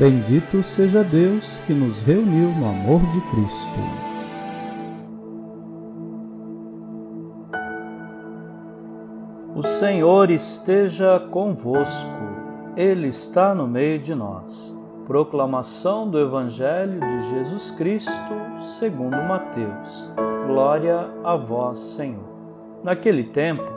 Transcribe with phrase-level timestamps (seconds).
[0.00, 3.80] Bendito seja Deus que nos reuniu no amor de Cristo.
[9.54, 12.08] O Senhor esteja convosco,
[12.74, 14.74] Ele está no meio de nós.
[15.06, 18.10] Proclamação do Evangelho de Jesus Cristo,
[18.78, 20.14] segundo Mateus.
[20.46, 22.24] Glória a vós, Senhor.
[22.82, 23.70] Naquele tempo,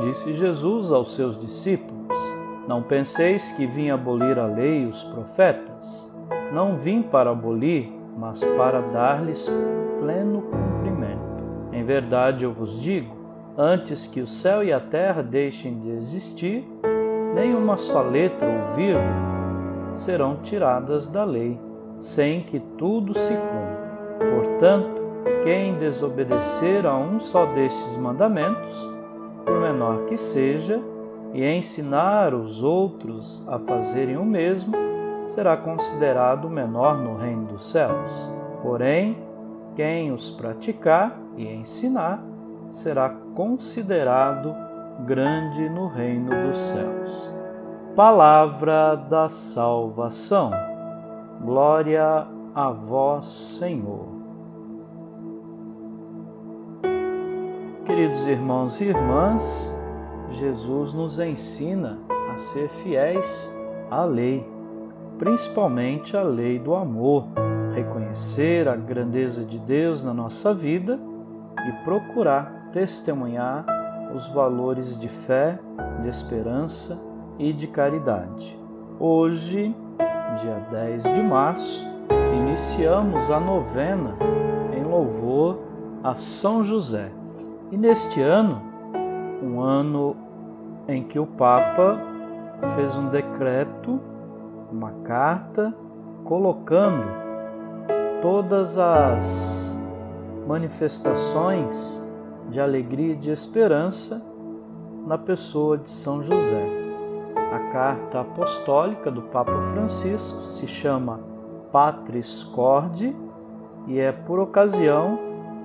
[0.00, 2.01] disse Jesus aos seus discípulos:
[2.66, 6.12] não penseis que vim abolir a lei e os profetas.
[6.52, 9.50] Não vim para abolir, mas para dar-lhes
[9.98, 11.42] pleno cumprimento.
[11.72, 13.14] Em verdade eu vos digo:
[13.56, 16.64] antes que o céu e a terra deixem de existir,
[17.34, 19.32] nem uma só letra ou vírgula
[19.94, 21.58] serão tiradas da lei,
[22.00, 23.82] sem que tudo se cumpra.
[24.34, 25.02] Portanto,
[25.44, 28.90] quem desobedecer a um só destes mandamentos,
[29.44, 30.80] por menor que seja,
[31.32, 34.76] e ensinar os outros a fazerem o mesmo,
[35.28, 38.10] será considerado menor no reino dos céus.
[38.62, 39.16] Porém,
[39.74, 42.22] quem os praticar e ensinar
[42.70, 44.54] será considerado
[45.06, 47.32] grande no reino dos céus.
[47.96, 50.50] Palavra da salvação.
[51.40, 53.26] Glória a vós,
[53.58, 54.06] Senhor.
[57.84, 59.81] Queridos irmãos e irmãs,
[60.32, 61.98] Jesus nos ensina
[62.32, 63.54] a ser fiéis
[63.90, 64.46] à lei,
[65.18, 67.26] principalmente à lei do amor,
[67.74, 70.98] reconhecer a grandeza de Deus na nossa vida
[71.66, 73.64] e procurar testemunhar
[74.14, 75.58] os valores de fé,
[76.02, 77.00] de esperança
[77.38, 78.58] e de caridade.
[78.98, 79.74] Hoje,
[80.40, 81.88] dia 10 de março,
[82.34, 84.16] iniciamos a novena
[84.76, 85.58] em louvor
[86.02, 87.10] a São José.
[87.70, 88.60] E neste ano,
[89.42, 90.16] um ano
[90.88, 91.98] em que o Papa
[92.74, 94.00] fez um decreto,
[94.70, 95.74] uma carta,
[96.24, 97.04] colocando
[98.20, 99.80] todas as
[100.46, 102.02] manifestações
[102.48, 104.24] de alegria e de esperança
[105.06, 106.66] na pessoa de São José.
[107.52, 111.20] A carta apostólica do Papa Francisco se chama
[111.72, 113.14] Patris Corde
[113.86, 115.18] e é por ocasião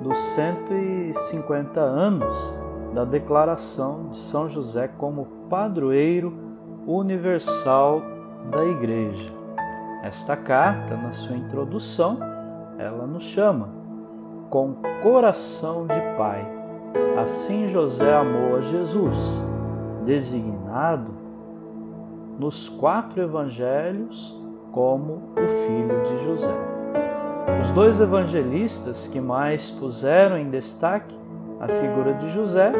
[0.00, 2.63] dos 150 anos
[2.94, 6.32] da declaração de São José como padroeiro
[6.86, 8.00] universal
[8.52, 9.32] da Igreja.
[10.02, 12.18] Esta carta, na sua introdução,
[12.78, 13.68] ela nos chama
[14.48, 16.46] com coração de pai.
[17.20, 19.16] Assim José amou a Jesus,
[20.04, 21.10] designado
[22.38, 24.38] nos quatro evangelhos
[24.70, 26.54] como o filho de José.
[27.62, 31.16] Os dois evangelistas que mais puseram em destaque
[31.60, 32.72] a figura de José,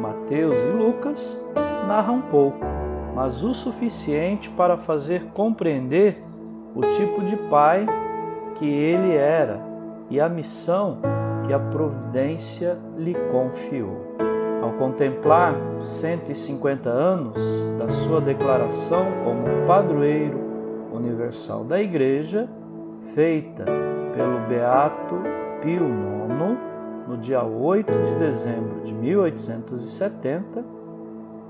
[0.00, 1.44] Mateus e Lucas
[1.86, 2.64] narram pouco,
[3.14, 6.22] mas o suficiente para fazer compreender
[6.74, 7.86] o tipo de pai
[8.56, 9.60] que ele era
[10.10, 10.98] e a missão
[11.46, 14.16] que a providência lhe confiou.
[14.62, 17.36] Ao contemplar 150 anos
[17.78, 20.38] da sua declaração como padroeiro
[20.92, 22.48] universal da Igreja,
[23.14, 23.64] feita
[24.14, 25.14] pelo Beato
[25.62, 26.75] Pio IX,
[27.06, 30.64] no dia 8 de dezembro de 1870,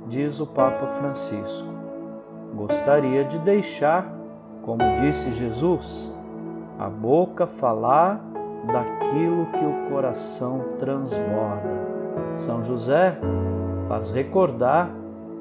[0.07, 1.69] diz o Papa Francisco:
[2.55, 4.13] Gostaria de deixar,
[4.63, 6.13] como disse Jesus,
[6.79, 8.23] a boca falar
[8.67, 11.87] daquilo que o coração transborda.
[12.35, 13.19] São José
[13.89, 14.91] faz recordar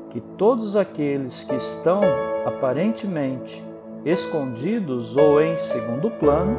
[0.10, 2.00] que todos aqueles que estão
[2.46, 3.66] aparentemente
[4.06, 6.56] escondidos ou em segundo plano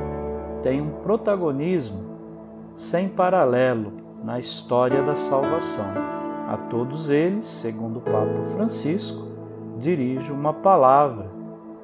[0.63, 2.16] têm um protagonismo
[2.77, 3.93] sem paralelo
[4.23, 5.87] na história da salvação.
[6.47, 9.27] A todos eles, segundo o Papa Francisco,
[9.79, 11.29] dirijo uma palavra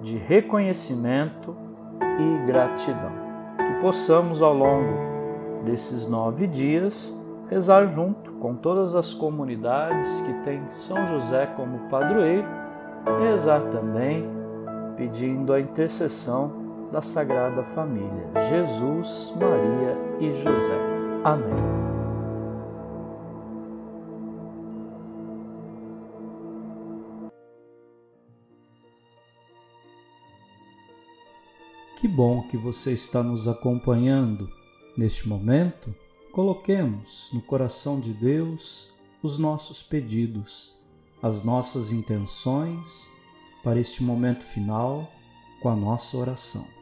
[0.00, 1.56] de reconhecimento
[2.00, 3.10] e gratidão.
[3.56, 7.18] Que possamos, ao longo desses nove dias,
[7.48, 12.46] rezar junto com todas as comunidades que têm São José como padroeiro
[13.06, 14.28] e rezar também
[14.96, 16.61] pedindo a intercessão
[16.92, 20.78] da Sagrada Família, Jesus, Maria e José.
[21.24, 21.82] Amém.
[31.98, 34.50] Que bom que você está nos acompanhando.
[34.94, 35.94] Neste momento,
[36.30, 38.92] coloquemos no coração de Deus
[39.22, 40.76] os nossos pedidos,
[41.22, 43.08] as nossas intenções
[43.62, 45.10] para este momento final
[45.62, 46.81] com a nossa oração.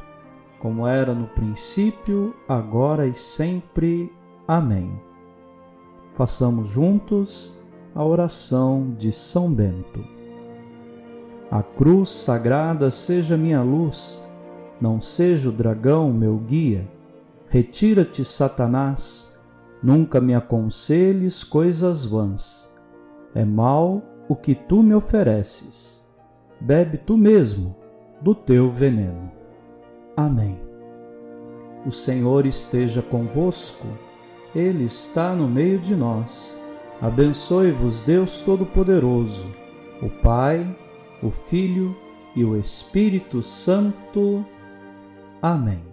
[0.61, 4.13] como era no princípio, agora e sempre.
[4.47, 4.91] Amém.
[6.13, 7.59] Façamos juntos
[7.95, 10.05] a oração de São Bento.
[11.49, 14.23] A cruz sagrada seja minha luz,
[14.79, 16.87] não seja o dragão meu guia.
[17.49, 19.37] Retira-te, Satanás,
[19.81, 22.71] nunca me aconselhes coisas vãs.
[23.33, 26.07] É mal o que tu me ofereces.
[26.59, 27.75] Bebe tu mesmo
[28.21, 29.40] do teu veneno.
[30.15, 30.59] Amém.
[31.85, 33.87] O Senhor esteja convosco,
[34.53, 36.57] Ele está no meio de nós.
[37.01, 39.47] Abençoe-vos, Deus Todo-Poderoso,
[40.01, 40.65] o Pai,
[41.23, 41.95] o Filho
[42.35, 44.45] e o Espírito Santo.
[45.41, 45.90] Amém.